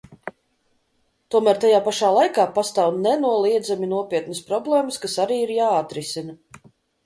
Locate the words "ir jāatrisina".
5.47-6.41